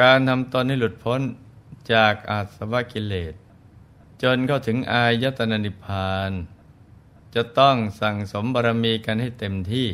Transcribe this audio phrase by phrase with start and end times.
[0.10, 1.20] ารทำตนให้หลุดพ้น
[1.92, 3.34] จากอาสวะกิเลส
[4.22, 6.32] จนเข้าถึงอายตนะนิพพาน
[7.34, 9.88] จะต้องสั่งสมบารมีกันให้เต็มที่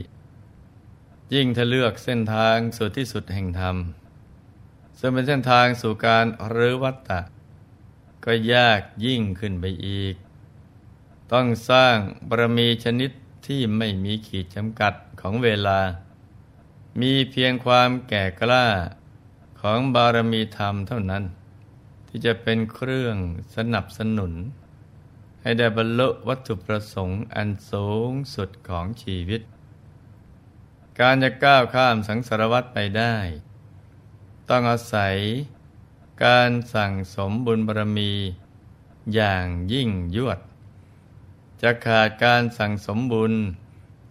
[1.35, 3.77] ยิ่งถ้าเลือกเส้นทางสู่ที่สุดแห่งธรรม
[4.99, 7.21] ซึ่งเป็นเส้นทางสู่การรื้อวัตตะ
[8.25, 10.15] ก็ยากยิ่งขึ้นไปอีก
[11.33, 11.97] ต้องสร้าง
[12.29, 13.11] บารมีชนิด
[13.47, 15.81] ที่ไม่มีขีดจำกัดของเวลา
[17.01, 18.67] มีเพียงความแก่กล้า
[19.61, 21.25] ของบารมีธรรมเท่านั้น
[22.09, 23.17] ที่จะเป็นเครื่อง
[23.57, 24.33] สนับสนุน
[25.43, 29.41] ให้ได้บรรลุวัตถุประสงค์อันสูงสุดของชีวิต
[31.01, 33.17] การจะก้าวข้ามสังสารวัฏไปได้
[34.49, 35.17] ต้องอาศัย
[36.25, 38.13] การสั่งสมบุญบารมี
[39.15, 40.39] อย่างยิ่งยวด
[41.63, 43.33] จะขาดการสั่งสมบุญ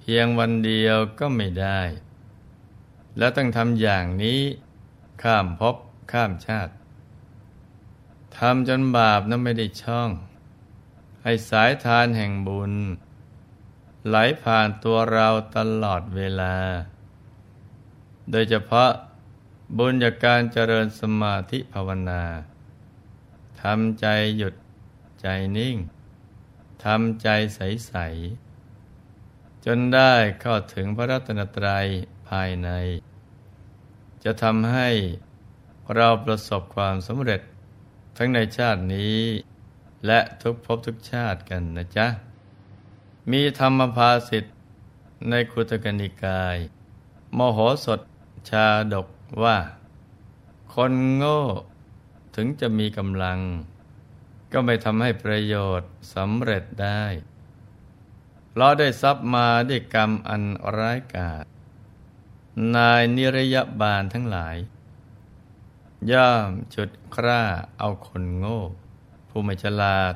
[0.01, 1.81] เพียงวันเดียวก็ไม่ได้
[3.17, 4.41] และต้องทำอย่างนี้
[5.23, 5.75] ข้ามภพ
[6.11, 6.73] ข้ามชาติ
[8.37, 10.09] ทำจนบาปนั้นไม่ได้ช่อง
[11.23, 12.73] ให้สายทานแห่งบุญ
[14.07, 16.55] ไหลผ่านตัวเราตลอดเวลา
[18.31, 18.89] โดยเฉพาะ
[19.77, 22.23] บุญจากการเจริญสมาธิภาวนา
[23.61, 24.05] ทำใจ
[24.37, 24.55] หยุด
[25.21, 25.77] ใจนิ่ง
[26.83, 27.93] ทำใจใส
[28.79, 31.85] ๆ จนได้เข้าถึงพระรัตนตรัย
[32.29, 32.69] ภายใน
[34.29, 34.89] จะทำให้
[35.95, 37.41] เราประสบความสำเร็จ
[38.17, 39.19] ทั้งในชาตินี้
[40.05, 42.07] และทุกภพทุกชาติกันนะจ๊ะ
[43.31, 44.55] มีธรรมภาสิทธิ์
[45.29, 46.57] ในคุตกนิกาย
[47.33, 47.99] โมโหสด
[48.49, 49.07] ชาดก
[49.43, 49.57] ว่า
[50.73, 51.41] คนโง่
[52.35, 53.39] ถึงจะมีกำลัง
[54.51, 57.03] ก็ไม่ทำให้ประโยชน์สำเร็จได้
[58.55, 60.43] เราได้ทรัพย์มาด้วยกรรมอัน
[60.77, 61.45] ร้ายกาจ
[62.75, 64.57] นายนิรยบาลทั้งหลาย
[66.11, 67.43] ย่อมจุดคร่า
[67.79, 68.61] เอาคนโง่
[69.29, 70.13] ผู้ไม่ฉลาด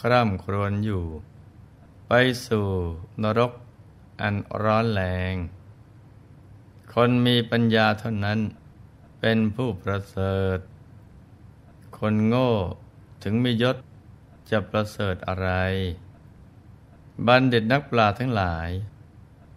[0.00, 1.04] คร่ำครวญอยู่
[2.08, 2.12] ไป
[2.46, 2.68] สู่
[3.22, 3.52] นรก
[4.20, 5.02] อันร้อนแร
[5.32, 5.34] ง
[6.92, 8.38] คนมีปัญญาเท่านั้น
[9.20, 10.58] เป็นผู้ประเสริฐ
[11.98, 12.52] คนโง่
[13.22, 13.76] ถึงมียศ
[14.50, 15.50] จะประเสริฐอะไร
[17.26, 18.70] บัณฑิตนักปราชญ์ทั้งหลาย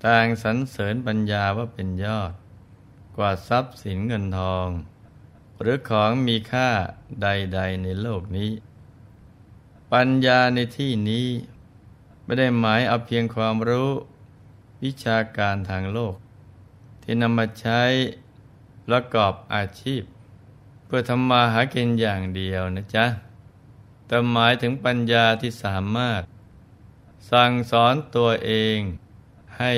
[0.05, 2.33] ต่างสรรเสริญปัญญาว่าเป็นยอด
[3.17, 4.67] กว่าทรัพย์สินเงินทอง
[5.61, 6.69] หรือของมีค่า
[7.21, 8.51] ใด ๆ ในโลกนี้
[9.93, 11.27] ปัญญาในที่นี้
[12.23, 13.91] ไม่ได้หมายเอาเพียงความรู้
[14.83, 16.15] วิชาการทางโลก
[17.01, 17.81] ที่นำมาใช้
[18.87, 20.03] ประกอบอาชีพ
[20.85, 23.05] เพื่อทำมาหากินอย่างเดียวนะจ๊ะ
[24.07, 26.21] แต่หมายถึงปัญญาที่สามารถ
[27.31, 28.79] สั่งสอนตัวเอง
[29.59, 29.73] ให้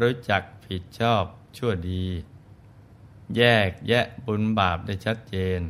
[0.00, 1.24] รู้จักผิดชอบ
[1.56, 2.04] ชั่วดี
[3.36, 5.60] แยกแยะบุญบาปได้ชัดเจน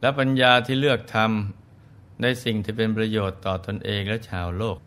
[0.00, 4.78] และปัญญาที่เลือกทำในสิ่งที่เป็นประโยชน์ต่อตนเองและชาวโลก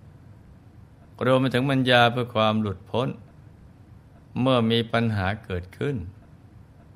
[1.25, 3.09] รวมไปถึงปัญญาเพื่อความหลุดพ้น
[4.39, 5.95] เมื่อมีปัญหาเกิดขึ้น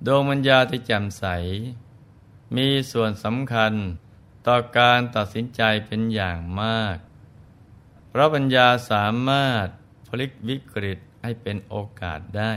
[0.05, 1.25] ดวงปัญญาที่แจ่มใส
[2.55, 3.73] มีส่วนสำคัญ
[4.47, 6.97] ต่อการตัดสินใจเป็นอย่างมาก
[8.09, 9.67] เพราะปัญญาสามารถ
[10.07, 12.53] พลิกวิกฤตให้เป็นโอกาสได้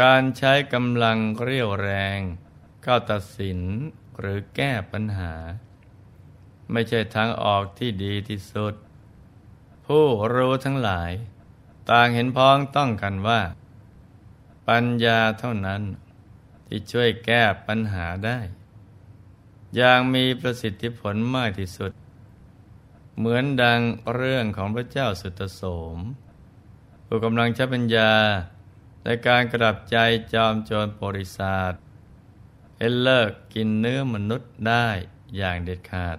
[0.00, 2.20] การใช้กำลังเรียวแรง
[2.82, 3.60] เข้าตัดสิน
[4.18, 5.34] หรือแก้ปัญหา
[6.72, 8.74] ไม่ใช่ทางออกที่ดีที่สุด
[9.86, 11.12] ผู้รู้ทั้งหลาย
[11.90, 13.40] ต่างเห็นพ้องต้องกันว่า
[14.68, 15.82] ปัญญาเท่านั้น
[16.66, 18.38] ที่ช่วยแก้ปัญหาได้
[19.76, 21.92] อย่างมีประสิทธิผลมากที่สุด
[23.16, 23.80] เหมือนดัง
[24.14, 25.62] เรื่องของพระเจ้าสุตโส
[25.96, 25.98] ม
[27.06, 28.12] ผู้กำลังใช้ปัญญา
[29.04, 29.96] ในการกระดับใจ
[30.34, 31.72] จอมโจรบริษัท
[32.76, 34.88] ให้เลิกกินเนื้อมนุษย์ได้
[35.36, 36.18] อย่างเด็ดขาด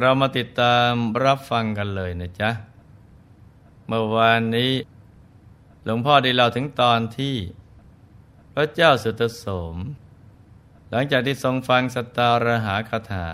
[0.00, 0.92] เรามาติดตาม
[1.24, 2.50] รับฟังกันเลยนะจ๊ะ
[3.86, 4.72] เมื่อวานนี้
[5.84, 7.36] หลวงพ่อได้เล่าถึงตอนที่
[8.54, 9.44] พระเจ้าสุตโส
[9.74, 9.76] ม
[10.90, 13.28] หลังจากที่ทรงฟังสตารหาคาถา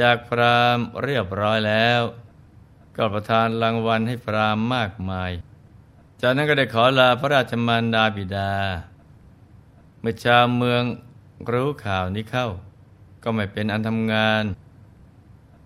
[0.00, 2.02] จากพรามเรียบร้อยแล้ว
[2.96, 5.30] ก็ประทานรางวัลให้พรามมากมาย
[6.20, 8.52] จากนั้นก็ได้ขอลาพระราชมารดาบิดา
[10.00, 10.82] เมื่อชาวเมือง
[11.52, 12.48] รู้ข่าวนี้เข้า
[13.22, 14.44] ก็ไม่เป็นอันทำงาน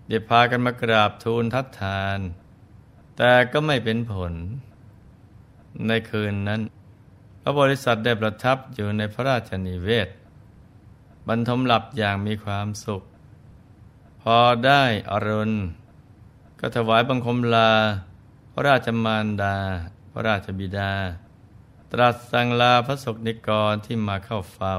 [0.09, 2.19] ได้พากันมากราบทูลทัดทาน
[3.17, 4.33] แต่ก็ไม่เป็นผล
[5.87, 6.61] ในคืนนั้น
[7.43, 10.09] พระบริษัทได้ประทับอยู่ในพระราชนิเวศ
[11.29, 13.03] บรรทมหลับอย่างมีความสุข
[14.27, 15.53] พอได้อรุณ
[16.61, 17.73] ก็ถวายบังคมลา
[18.53, 19.57] พระราชมารดา
[20.13, 20.93] พระราชบิดา
[21.93, 24.77] ตรัสสั่งลาพระสกนิกรที่มาเข้าเฝ้า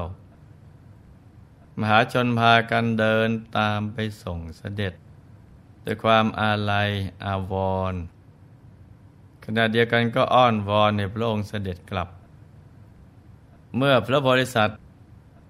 [1.80, 4.94] มหาชนพากันเดินตามไปส่งเสด็จ
[5.84, 6.90] ด้วยความอาลัย
[7.24, 7.54] อาว
[7.92, 8.00] รณ์
[9.44, 12.08] ขณะเดียวกันก็อ้อนวอนในพระองค์เสด็จกลับ
[13.76, 14.70] เมื่อพระบริษัท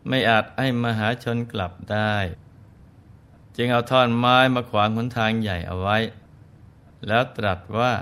[0.08, 2.14] ไม่อาจให้มหาชนกลับได้
[3.56, 5.98] จึงเอาท่อนไม้มาขวางหนทางใหญ่เอาไว้
[7.06, 7.92] แล้วตรัสว่า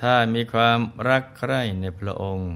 [0.00, 0.78] ถ้ามีความ
[1.08, 2.52] รักใคร่ในพระองค์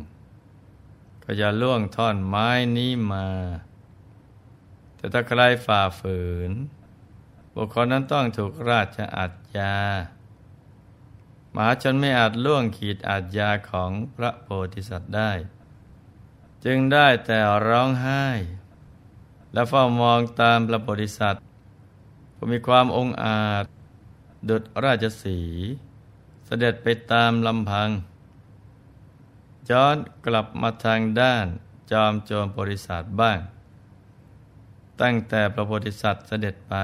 [1.23, 3.29] ก็อย่าล่วงท่อนไม้นี้มา
[4.97, 6.51] แต่ถ้าใครฝ่าฝืน
[7.55, 9.77] บุคคลนั้นต้องถูกราชอาญญา
[11.55, 15.31] มหาชนไม่อาจล่วงขีดอาญาของพระโพธิสัตว์ได้
[16.65, 17.39] จึงได้แต่
[17.69, 18.27] ร้องไห้
[19.53, 21.43] และเฝ้ามองตามพระโพธิสัตว์
[22.45, 23.67] ผู้มีความองอาจ
[24.49, 25.39] ดุจราชสี
[26.47, 27.89] เสด็จไปตามลำพัง
[29.71, 29.97] ย้อน
[30.27, 31.47] กลับมาทางด้าน
[31.93, 33.39] จอมโจมบริษัทบ้าง
[35.01, 36.75] ตั้งแต่พระโพธิสัตว์เสด็จไป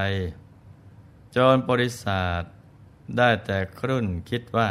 [1.32, 2.40] โจรบริษัท
[3.16, 4.70] ได้แต่ครุ่นคิดว่า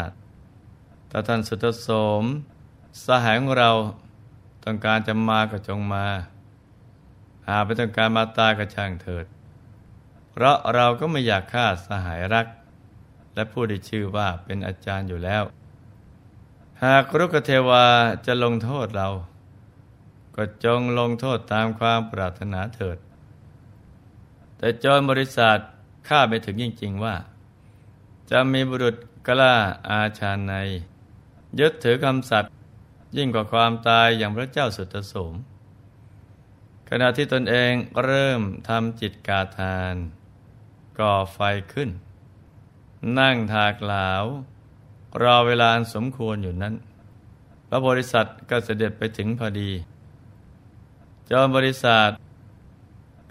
[1.10, 1.90] ถ้าท่านสุตโส
[2.22, 2.24] ม
[3.06, 3.72] สหายของเรา
[4.64, 6.06] ต้องการจะมาก็จงมา
[7.48, 9.28] หาไปต้องการมาตาก็ช่างเถิด
[10.40, 12.48] เพราะเราก็ไม่อยากฆ่าสหายรัก
[13.36, 15.44] และผู้ได้ชื่อว่าเป็นอาจารย์อยู่แล้ว
[16.84, 17.86] หากรุกเทวา
[18.26, 19.10] จะลงโทษเรา
[20.36, 22.98] ก็จงลงโทษตามความปรารถนาเถิด
[24.58, 25.58] แต่จอนบริษัท
[26.08, 27.16] ข้าไปถึงจริง ๆว่า
[28.32, 28.96] จะมีบุรุษ
[29.28, 29.56] กล้า
[29.90, 30.54] อาชาใน
[31.60, 32.52] ยึดถือคำสัตย์
[33.18, 35.34] ยิ่งกว่าความตายอย่างพระเจ้าสุตโสม
[36.90, 39.96] ขณะที่ตนเองเริ่มทำจิตกาทาน
[41.00, 41.40] ก่อไฟ
[41.74, 41.90] ขึ้น
[43.20, 44.26] นั่งทากหลาว
[45.22, 46.76] รอเวลาสมควรอยู่นั้น
[47.68, 49.72] พระบริษัทก็เสด็จไปถึงพอดี
[51.30, 52.10] จอมบริษัท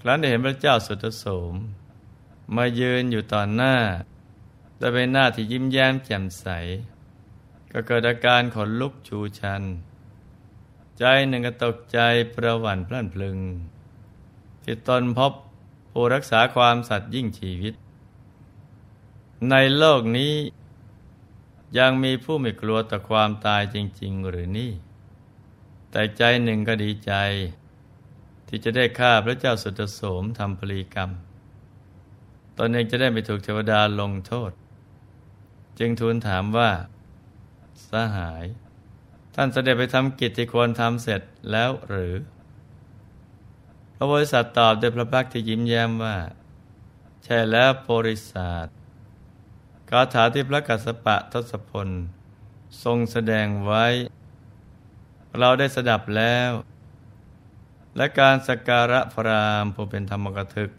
[0.01, 1.55] ครั้นได้เห็นพระเจ้าสุตโสม
[2.57, 3.77] มายืนอยู่ต่อหน้า
[4.79, 6.47] โดยเป็นหน้าที่ยิ้มแย้มแจ่มใส
[7.73, 9.63] ก็เกิดอาการขนลุกชูชัน
[10.99, 11.99] ใจหนึ่งก็ตกใจ
[12.35, 13.39] ประหวั่นพลันพลึง
[14.65, 15.33] ที่ตนพบ
[15.91, 17.75] ผู้รักษาความสัตย์ยิ่งชีวิต
[19.51, 20.35] ในโลกนี้
[21.79, 24.73] ยังมีผู้ไม่กลัวต่อความตายจริง ๆ หรือนี่
[25.91, 27.13] แต่ใจหนึ่งก็ดีใจ
[28.49, 31.11] ที่จะได้ฆ่าพระเจ้าสุตโสมทำปรีกรรม
[32.59, 34.51] ตนเองจะได้ไม่ถูกเทวดาลงโทษ
[35.79, 36.71] จึงทูลถามว่า
[37.91, 38.45] สหาย
[39.35, 42.15] ท่านเสด็จไปทำกิจที่ควรทำเสร็จแล้วหรือ
[44.01, 46.17] พระบริษัทตอบด้วยพระพักที่ยิ้มแย้มว่า
[47.25, 48.67] ใช่แล้วบริษัท
[49.91, 51.89] คาถาที่พระกัสสปะทศพล
[52.83, 53.87] ทรงแสดงไว้
[55.39, 56.51] เราได้สดับแล้ว
[57.97, 60.71] และการสการะพรามผู้เป็นธรรมกถึก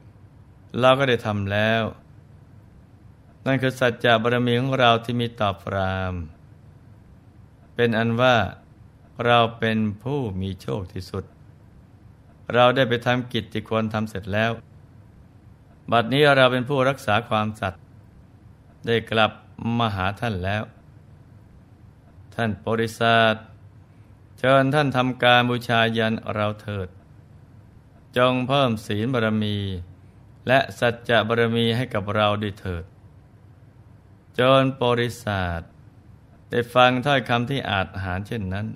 [0.80, 1.84] เราก็ได้ทำแล้ว
[3.46, 6.14] นั่นคือสัจจะบารมีของเราที่มีต่อพราม
[7.76, 8.36] เป็นอันว่า
[9.26, 11.24] เราเป็นผู้มีโชคที่สุด
[12.54, 14.52] เราได้ไปทำกิจที่ควรทำเสร็จแล้ว
[15.92, 17.82] บัดนี้เราเป็นผู้รักษาความสัตย์
[18.86, 19.32] ได้กลับ
[19.80, 20.64] มาหาท่านแล้ว
[22.36, 23.36] ท่านปริศาส
[24.40, 26.88] เชิญท่านทำการบูชายันเราเถิด
[28.18, 29.58] จงเพิ่มศีลบารมี
[30.48, 32.84] และสัจจะบารมีให้กับเราด้วยเถิด
[34.40, 35.60] จนบริษัท
[36.50, 38.68] ได้ฟังถ้อยคำที่อาจหารเช่นนั้น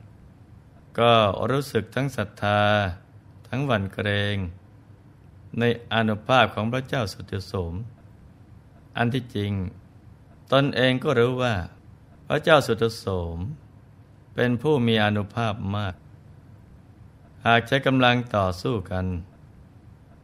[0.99, 1.13] ก็
[1.51, 2.61] รู้สึกทั้งศรัทธา
[3.55, 4.37] ทั้งวันเกรง
[5.59, 7.73] ในอนุภาพของพระเจ้าสุตโสม
[8.97, 9.51] อันที่จริง
[10.53, 11.55] ตนเองก็รู้ว่า
[12.27, 13.05] พระเจ้าสุตโส
[13.35, 13.37] ม
[14.35, 15.95] เป็นผู้มีอนุภาพมาก
[17.45, 19.05] หากใช้กำลังต่อสู้กัน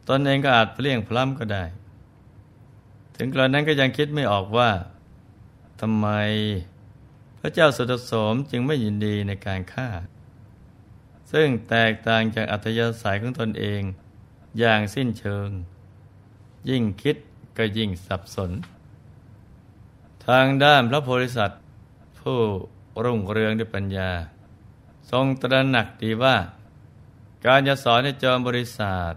[0.08, 1.64] ตนเองก็อาจเปลี่ยงพล้ำก็ได้
[3.16, 4.70] ถึงกระนั้นก็ยังคิดไม่ออกว่า
[5.80, 6.06] ทำไม
[7.40, 9.88] พระเจ้าสุตโสมจึงไม่ยินดีในการฆ่า
[11.32, 13.82] ซึ่งแตกต่างจากอัธยาศัยของตนเอง
[14.58, 15.48] อย่างสิ้นเชิง
[16.68, 17.16] ยิ่งคิด
[17.56, 18.50] ก็ยิ่งสับสน
[20.26, 21.62] ทางด้านพระโพธิสัตว์
[22.20, 22.40] ผู้
[23.04, 24.10] รุ่งเรืองด้วยปัญญา
[25.10, 26.36] ทรงตระหนักดีว่า
[27.46, 29.12] การจะสอนให้จอมบริษัท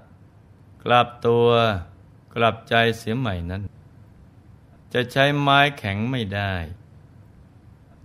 [0.83, 1.47] กลับตัว
[2.35, 3.61] กลับใจเสียใหม่นั้น
[4.93, 6.53] จะใช้ไม้แข็งไม่ได้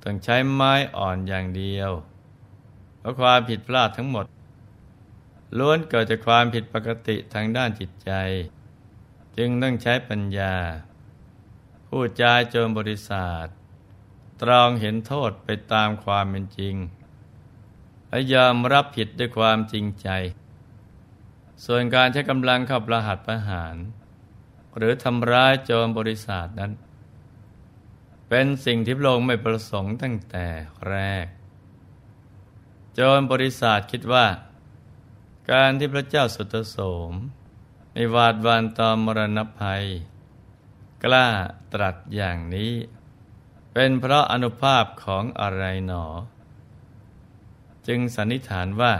[0.02, 1.90] ต้องใช้ไม้อ่อนอย่างเดียว
[3.08, 4.26] ราะความผิดพลาดทั้งหมด
[5.58, 8.12] ล้วนเกิดจากความผิดปกติทางด้านจิตใจ
[9.36, 10.54] จึงต้องใช้ปัญญา
[11.88, 13.46] ผู้จาโจมบริษัท
[14.42, 16.74] ตรองเห็นโทษไปตามความเป็นจริง
[18.08, 20.08] และยอมรับผิดด้วยความจริงใจ
[21.64, 23.76] ส่วนการใช้กำลังขับรหัตประหาร
[24.76, 26.72] หรือทำร้ายโจรบริษัทนั้น
[28.28, 30.46] เป็นสิ่งที่พระองค์ไม่ประสงค์ตั้งแต่
[30.88, 31.26] แรก
[32.98, 34.26] จรบริษัทคิดว่า
[35.50, 36.76] การที่พระเจ้าสุตโส
[37.10, 37.12] ม
[37.94, 39.84] ในวาดวานตอมมรณภัย
[41.04, 41.26] กล้า
[41.72, 42.72] ตรัสอย่างนี้
[43.72, 46.04] เป็นเพราะอนุภาพของอะไรหนอ
[47.86, 48.94] จึงสันนิษฐานว่า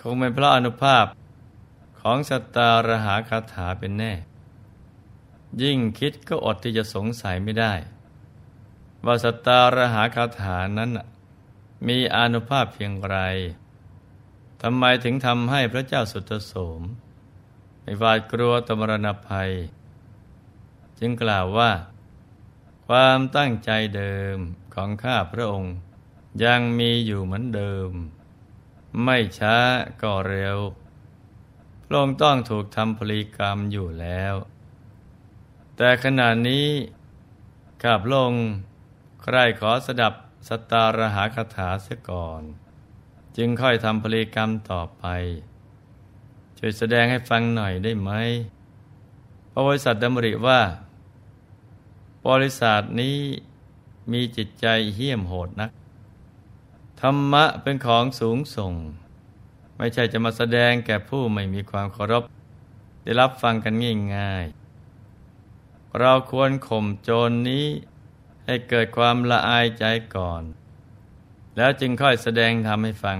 [0.00, 1.04] คงเป็นเพราะอนุภาพ
[2.00, 4.12] ของสตารหาคาถาเป็นแน่
[5.62, 7.72] ยิ่งคิดก็อดที่จะสงสัยไม่ได้
[9.04, 10.90] ว่าสตารหาคาถานั้น
[11.86, 13.16] มีอนุภาพเพียงไร
[14.62, 16.82] ทำไมถึงทำให้พระเจ้าสุตโสม
[17.82, 19.50] ไม่หวาดกลัวตมรณภัย
[20.98, 21.70] จึงกล่าวว่า
[22.86, 24.36] ความตั้งใจเดิม
[24.74, 25.74] ของข้าพระองค์
[26.44, 27.90] ยังมีอยู่เหมือนเดิม
[29.04, 29.56] ไม่ช้า
[30.02, 30.58] ก็เร็ว
[31.84, 34.34] พระองค์ต้องถูกทำพลีกรรมอยู่แล้ว
[35.76, 36.68] แต่ขณะนี้
[37.82, 38.46] ข้าพระองค์
[39.22, 40.14] ใครขอสดับ
[40.48, 42.42] สตารหาคาถาเสียก่อน
[43.36, 45.04] จึงค่อยทำพลีกรรมต่อไป
[46.58, 48.10] ช่วยแสดงให้ฟังหน่อยได้ไหม
[49.50, 50.60] พระบริษัทดำริว่า
[52.28, 53.18] บริษัทนี้
[54.12, 55.70] มีจิตใจเหี้ยมโหดนัก
[57.00, 58.74] ธรรมะเป็นของสูงส่ง
[59.76, 62.24] ไม่ใช่จะมาแสดงแก่ผู้ไม่มีความเคารพ
[63.02, 63.74] ได้รับฟังกัน
[64.16, 67.66] ง่ายๆเราควรข่มโจรนนี้
[68.46, 69.84] ให้เกิดความละอายใจ
[70.16, 70.42] ก่อน
[71.56, 73.18] แล้วจึงค่อยแสดงทำให้ฟัง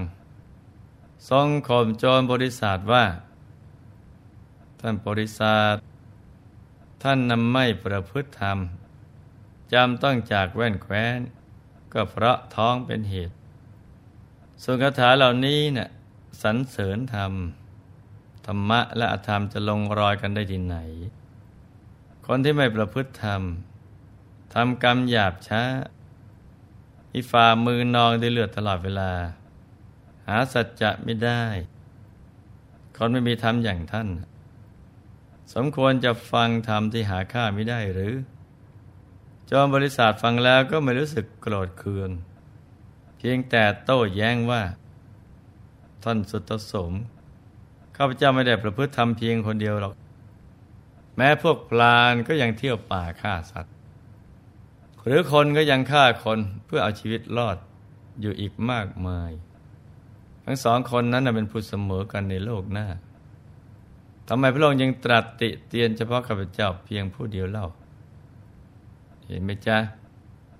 [1.29, 3.05] ทรงข่มโจรบริษัทว่า
[4.79, 5.75] ท่านบริษัท
[7.03, 8.57] ท่านนำไม่ประพฤติธรรม
[9.73, 11.19] จำต้องจากแว่นแคว้น
[11.93, 13.35] ก็เพราะท้องเป็นเหตุ
[14.63, 15.89] ส่วนคาถาเหล่านี้เนะ่ย
[16.41, 17.33] สรรเสริญธรรม
[18.45, 20.77] ธรรมะและอธรรมจะลงรอยกันได้ที่ไหน
[22.25, 23.41] คนที่ไม่ประพฤติธรรม
[24.53, 25.63] ทำกรรมหยาบช้า
[27.13, 29.11] อีฝ่ามือนองด้วยเลือดตลอดเวลา
[30.27, 31.43] หาสัจจะไม่ได้
[32.95, 34.07] คนไม่มีธรรมอย่างท่าน
[35.53, 38.13] สมควรจะฟังธรรมที่หาค่าไม่ได้หรือ
[39.49, 42.09] จอมบริษัทฟังแล้วก็ไม่รู้สึกโกรธเคือง
[43.17, 44.63] เพียงแต่โต้แย้งว่า
[46.03, 46.93] ท่านสุตสม
[47.95, 49.93] ข้าพเจ้าไม่ได้ประพฤติทำเพียงคนเดียวหรอก
[51.17, 53.75] แม้พวกพลานก็ยังเที่ยวป่าฆ่าสัตว์
[55.05, 57.57] หรือคนก็ยังฆ่าคนเพื่อเอาชีวิตรอด
[58.21, 59.31] อยู่อีกมากมาย
[60.45, 62.87] ทั้งสองคนนั้นเป็นผู้เสมอกันในโลกหน้า
[64.27, 67.67] ทำไมพระองค์ยังตรัสติเตียนเฉพาะข้าพเจ้าเพียงผู้เดียวเล่า
[69.27, 69.77] เห็นไหมจ๊ะ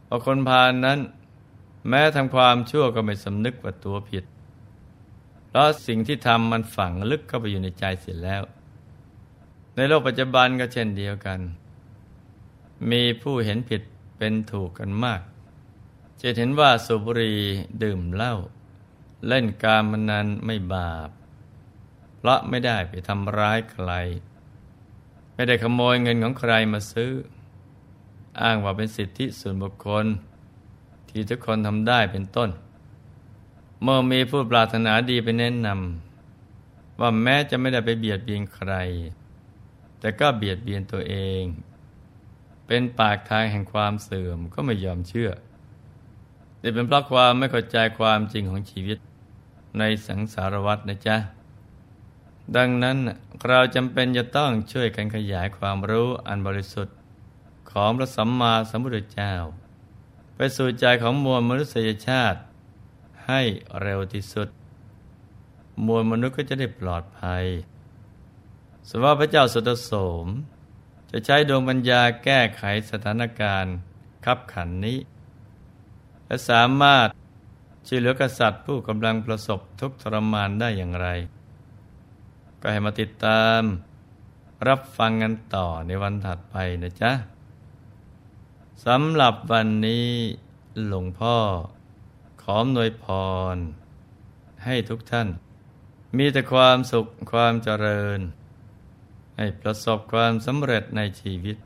[0.07, 0.99] พอคนพาลนนั้น
[1.89, 4.25] แม้ทำความชั่วก็ไม่สำนึกว่าตัวผิด
[5.47, 8.43] เพราะสิ่งที่ทำมันฝังลึกเข้าไปอยู่ในใจเสียแล้ว
[9.75, 11.39] ในโลกปัจจุบันก็เช่นเดียวกัน
[12.91, 13.81] มีผู้เห็นผิด
[14.23, 15.21] เป็นถูกกันมาก
[16.21, 17.33] จะเห็นว่าสุบรี
[17.83, 18.35] ดื่มเหล้า
[19.27, 21.09] เล่นการมนันไม่บาป
[22.17, 23.91] เพราะไม่ได้ไปทำร้ายใคร
[25.33, 27.11] ไม่ได้ขโมยเงินของใครมาซื้อ
[28.41, 30.05] อ้างว่าเป็นสิทธิส่วนบุคคล
[31.09, 32.49] ที่ทุกคนทำได้เป็นต้น
[33.81, 38.73] เมื่อมีผู้ปรารถนาดีไปแนะนำว่าแม้จะไม่ได้ไปเบียดเบียนใคร
[39.99, 41.43] แต่ก็เบียดเบียนตัวเอง
[42.73, 45.31] เป็นปากทางแห่งความเสื่อมก็ไม่ยอมเชื่อ
[46.61, 48.97] นี่เป็นเพราะความไม่เข้าใจความจริงของชีวิต
[49.79, 51.17] ในสังสารวัฏนะจ๊ะ
[52.55, 52.97] ดังนั้น
[53.47, 56.95] เราจำเป็นจะต้องช่วยกันขยายความรู้อันบริสุทธิ์
[57.71, 59.33] ของพระสัมมาสัมพุทธเจ้า
[60.35, 62.39] ไปสู่ใจของมวลมนุษยชาติ
[63.27, 63.41] ให้
[63.81, 64.47] เร็วที่สุด
[65.85, 67.45] มวลมนุษย์ก็จะได้ปลอดภัย
[68.89, 69.93] สว่าพระเจ้าสุตโส
[70.25, 70.27] ม
[71.11, 73.75] จะใช้ดวงปัญญาแก้ไขสถานการณ์
[74.25, 74.97] ขับขันนี้
[76.25, 77.07] และสามารถ
[77.87, 81.07] ช่วยเหลือกษัตริย์ผู้กำลังประสบทุกทรมานได้อย่างไร
[82.61, 83.61] ก็ให้มาติดตาม
[84.67, 87.11] รับฟังกันต่อในวันถัดไปนะจ๊ะ
[88.85, 90.09] สำหรับวันนี้
[90.87, 91.37] หลวงพ่อ
[92.41, 93.05] ขอหน่วยพ
[93.55, 93.57] ร
[94.65, 95.27] ให้ทุกท่าน
[96.17, 98.19] มีแต่ความสุขความเจริญ
[99.41, 101.57] ให้ประสบความสำเร็จในชีวิต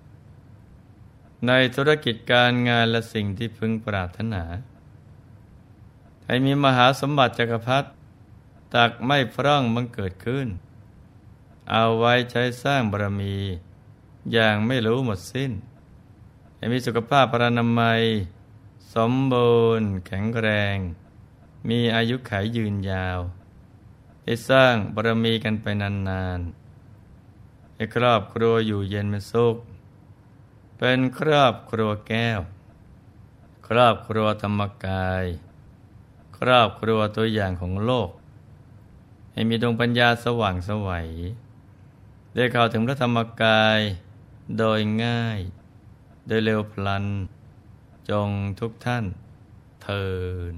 [1.47, 4.43] ในธุรกิจการงานและสิ่งที่พึงปรารถนา
[6.25, 7.89] ให้มีมหาสมบัติจักรพรรดิ
[8.75, 10.47] ตักไม่พร่องบังเกิดขึ้น
[11.71, 13.37] เอาไว้ใช้สร้างบารมี
[14.31, 15.51] อย่างไม่รู้หมดสิ้น
[16.57, 18.01] ให้มีสุขภาพพรานามัย
[18.95, 20.77] สมบูรณ์ แข็งแรง
[21.69, 23.19] มีอายุขัยยืนยาว
[24.23, 26.64] ได้สร้างบารมีกันไปนานๆ
[27.75, 29.57] ให้ครอบครัวอยู่เย็นเป็นสุข
[30.77, 32.39] เป็นครอบครัวแก้ว
[33.67, 35.25] ครอบครัวธรรมกาย
[36.37, 38.09] ครอบครัวตัวอย่างของโลก
[39.33, 41.09] ให้มีดวงปัญญาสว่างสวัย
[42.35, 43.79] ได้เข้าถึงพระธรรมกาย
[44.57, 45.39] โดยง่าย
[46.27, 47.05] โดยเร็วพลัน
[48.09, 48.29] จง
[48.59, 49.05] ทุกท่าน
[49.83, 50.07] เทิ
[50.53, 50.55] น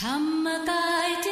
[0.00, 1.28] ธรรมกายเท